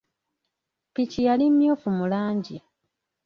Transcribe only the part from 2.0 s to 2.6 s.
langi.